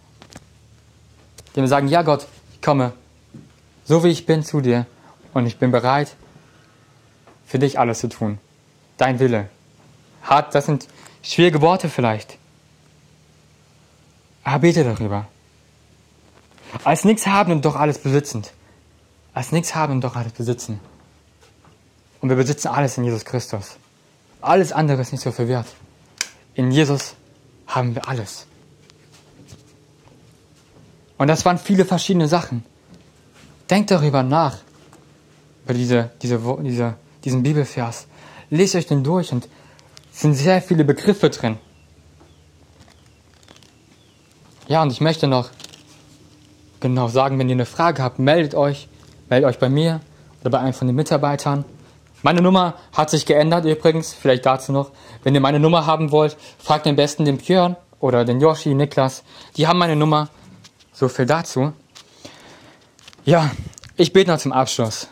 Dem 1.55 1.63
wir 1.63 1.67
sagen, 1.67 1.87
ja 1.87 2.01
Gott, 2.01 2.25
ich 2.53 2.63
komme 2.63 2.93
so 3.83 4.03
wie 4.03 4.09
ich 4.09 4.25
bin 4.25 4.43
zu 4.43 4.61
dir 4.61 4.87
und 5.33 5.45
ich 5.45 5.59
bin 5.59 5.69
bereit, 5.69 6.15
für 7.45 7.59
dich 7.59 7.77
alles 7.77 7.99
zu 7.99 8.09
tun. 8.09 8.39
Dein 8.97 9.19
Wille. 9.19 9.49
Hart, 10.23 10.55
das 10.55 10.65
sind 10.65 10.87
schwierige 11.21 11.61
Worte 11.61 11.89
vielleicht. 11.89 12.40
Aber 14.43 14.59
bete 14.59 14.83
darüber. 14.83 15.27
Als 16.83 17.03
nichts 17.03 17.27
haben 17.27 17.51
und 17.51 17.65
doch 17.65 17.75
alles 17.75 17.99
besitzend. 17.99 18.53
Als 19.33 19.51
nichts 19.51 19.75
haben 19.75 19.93
und 19.93 20.01
doch 20.01 20.15
alles 20.15 20.33
besitzen. 20.33 20.79
Und 22.21 22.29
wir 22.29 22.35
besitzen 22.35 22.67
alles 22.67 22.97
in 22.97 23.03
Jesus 23.03 23.25
Christus. 23.25 23.77
Alles 24.41 24.71
andere 24.71 25.01
ist 25.01 25.11
nicht 25.11 25.21
so 25.21 25.31
verwehrt. 25.31 25.67
In 26.55 26.71
Jesus 26.71 27.15
haben 27.67 27.95
wir 27.95 28.07
alles. 28.07 28.47
Und 31.17 31.27
das 31.27 31.45
waren 31.45 31.57
viele 31.57 31.85
verschiedene 31.85 32.27
Sachen. 32.27 32.63
Denkt 33.69 33.91
darüber 33.91 34.23
nach, 34.23 34.57
über 35.63 35.73
diese, 35.73 36.11
diese, 36.21 36.39
diese, 36.63 36.95
diesen 37.23 37.43
Bibelvers. 37.43 38.07
Lest 38.49 38.75
euch 38.75 38.87
den 38.87 39.03
durch 39.03 39.31
und 39.31 39.47
es 40.13 40.19
sind 40.19 40.33
sehr 40.33 40.61
viele 40.61 40.83
Begriffe 40.83 41.29
drin. 41.29 41.57
Ja, 44.71 44.81
und 44.83 44.91
ich 44.93 45.01
möchte 45.01 45.27
noch 45.27 45.49
genau 46.79 47.09
sagen, 47.09 47.37
wenn 47.37 47.49
ihr 47.49 47.55
eine 47.55 47.65
Frage 47.65 48.01
habt, 48.01 48.19
meldet 48.19 48.55
euch. 48.55 48.87
Meldet 49.27 49.49
euch 49.49 49.59
bei 49.59 49.67
mir 49.67 49.99
oder 50.39 50.49
bei 50.49 50.59
einem 50.59 50.71
von 50.71 50.87
den 50.87 50.95
Mitarbeitern. 50.95 51.65
Meine 52.21 52.41
Nummer 52.41 52.75
hat 52.93 53.09
sich 53.09 53.25
geändert 53.25 53.65
übrigens, 53.65 54.13
vielleicht 54.13 54.45
dazu 54.45 54.71
noch. 54.71 54.91
Wenn 55.23 55.35
ihr 55.35 55.41
meine 55.41 55.59
Nummer 55.59 55.87
haben 55.87 56.13
wollt, 56.13 56.37
fragt 56.57 56.87
am 56.87 56.95
besten 56.95 57.25
den 57.25 57.35
Björn 57.35 57.75
oder 57.99 58.23
den 58.23 58.39
Yoshi, 58.39 58.73
Niklas. 58.73 59.25
Die 59.57 59.67
haben 59.67 59.77
meine 59.77 59.97
Nummer. 59.97 60.29
So 60.93 61.09
viel 61.09 61.25
dazu. 61.25 61.73
Ja, 63.25 63.51
ich 63.97 64.13
bete 64.13 64.31
noch 64.31 64.39
zum 64.39 64.53
Abschluss. 64.53 65.09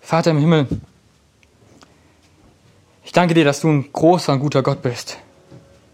Vater 0.00 0.30
im 0.30 0.38
Himmel, 0.38 0.66
ich 3.04 3.12
danke 3.12 3.34
dir, 3.34 3.44
dass 3.44 3.60
du 3.60 3.68
ein 3.68 3.92
großer 3.92 4.32
und 4.32 4.40
guter 4.40 4.62
Gott 4.62 4.80
bist. 4.80 5.18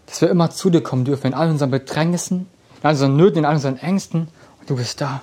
Dass 0.05 0.21
wir 0.21 0.29
immer 0.29 0.51
zu 0.51 0.69
dir 0.69 0.81
kommen 0.81 1.05
dürfen 1.05 1.27
in 1.27 1.33
all 1.33 1.49
unseren 1.49 1.71
Bedrängnissen, 1.71 2.47
in 2.81 2.83
all 2.83 2.93
unseren 2.93 3.15
Nöten, 3.15 3.39
in 3.39 3.45
all 3.45 3.55
unseren 3.55 3.77
Ängsten. 3.77 4.27
Und 4.59 4.69
du 4.69 4.75
bist 4.75 5.01
da. 5.01 5.21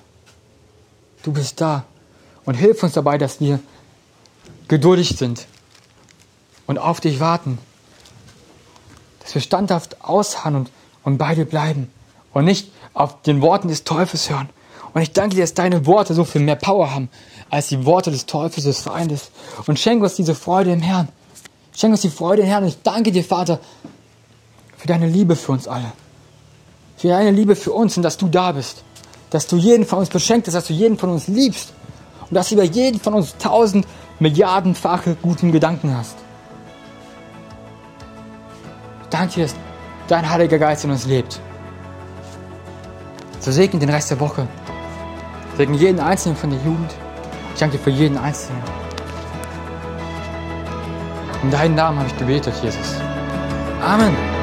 Du 1.23 1.33
bist 1.33 1.61
da. 1.61 1.85
Und 2.45 2.55
hilf 2.55 2.83
uns 2.83 2.93
dabei, 2.93 3.19
dass 3.19 3.41
wir 3.41 3.61
geduldig 4.69 5.17
sind 5.17 5.47
und 6.67 6.79
auf 6.79 7.01
dich 7.01 7.21
warten. 7.21 7.59
Dass 9.21 9.35
wir 9.35 9.43
standhaft 9.43 10.03
ausharren 10.03 10.57
und, 10.57 10.71
und 11.05 11.19
bei 11.19 11.35
dir 11.35 11.45
bleiben 11.45 11.93
und 12.33 12.45
nicht 12.45 12.73
auf 12.95 13.23
den 13.23 13.41
Worten 13.41 13.69
des 13.69 13.85
Teufels 13.85 14.31
hören. 14.31 14.49
Und 14.95 15.03
ich 15.03 15.13
danke 15.13 15.37
dir, 15.37 15.43
dass 15.43 15.55
deine 15.55 15.87
Worte 15.87 16.15
so 16.15 16.25
viel 16.25 16.43
mehr 16.43 16.57
Power 16.57 16.93
haben 16.93 17.09
als 17.51 17.69
die 17.69 17.85
Worte 17.85 18.11
des 18.11 18.27
Teufels, 18.27 18.65
des 18.65 18.81
Feindes. 18.81 19.31
Und 19.67 19.79
schenke 19.79 20.05
uns 20.05 20.17
diese 20.17 20.35
Freude 20.35 20.73
im 20.73 20.81
Herrn. 20.81 21.09
Schenke 21.75 21.93
uns 21.93 22.03
die 22.03 22.11
Freude 22.11 22.43
im 22.43 22.49
Herrn. 22.49 22.65
Und 22.65 22.71
ich 22.71 22.83
danke 22.83 23.13
dir, 23.13 23.25
Vater, 23.25 23.61
für 24.83 24.89
deine 24.89 25.07
Liebe 25.07 25.37
für 25.37 25.53
uns 25.53 25.69
alle. 25.69 25.93
Für 26.97 27.07
deine 27.07 27.31
Liebe 27.31 27.55
für 27.55 27.71
uns 27.71 27.97
und 27.97 28.03
dass 28.03 28.17
du 28.17 28.27
da 28.27 28.51
bist. 28.51 28.83
Dass 29.31 29.47
du 29.47 29.55
jeden 29.55 29.87
von 29.87 30.01
uns 30.01 30.09
beschenkt 30.09 30.49
hast, 30.49 30.55
dass 30.55 30.67
du 30.67 30.73
jeden 30.73 30.99
von 30.99 31.11
uns 31.11 31.29
liebst. 31.29 31.73
Und 32.29 32.35
dass 32.35 32.49
du 32.49 32.57
über 32.57 32.65
jeden 32.65 32.99
von 32.99 33.15
uns 33.15 33.37
tausend 33.39 33.87
milliardenfache 34.19 35.17
guten 35.23 35.53
Gedanken 35.53 35.97
hast. 35.97 36.17
Danke 39.09 39.35
dir, 39.35 39.43
dass 39.43 39.55
dein 40.09 40.29
Heiliger 40.29 40.59
Geist 40.59 40.85
in 40.85 40.91
uns 40.91 41.07
lebt. 41.07 41.39
So 43.39 43.53
segne 43.53 43.79
den 43.79 43.89
Rest 43.89 44.11
der 44.11 44.19
Woche. 44.19 44.49
Segne 45.57 45.77
jeden 45.77 46.01
Einzelnen 46.01 46.37
von 46.37 46.51
der 46.51 46.59
Jugend. 46.59 46.93
Ich 47.55 47.61
danke 47.61 47.77
dir 47.77 47.85
für 47.85 47.91
jeden 47.91 48.19
Einzelnen. 48.19 48.61
In 51.45 51.53
deinem 51.53 51.77
Namen 51.77 52.01
habe 52.01 52.09
ich 52.09 52.19
gebetet, 52.19 52.55
Jesus. 52.65 52.97
Amen. 53.81 54.42